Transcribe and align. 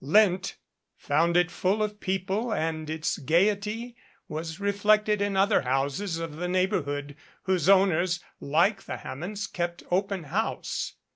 Lent 0.03 0.57
found 0.97 1.37
it 1.37 1.51
full 1.51 1.83
of 1.83 1.99
people 1.99 2.51
and 2.51 2.89
its 2.89 3.19
gayety 3.19 3.95
was 4.27 4.59
reflected 4.59 5.21
in 5.21 5.37
other 5.37 5.61
houses 5.61 6.17
of 6.17 6.37
the 6.37 6.47
neighborhood 6.47 7.15
whose 7.43 7.69
owners, 7.69 8.19
like 8.39 8.81
the 8.85 8.97
Ham 8.97 9.19
monds, 9.19 9.45
kept 9.53 9.83
open 9.91 10.23
house. 10.23 10.95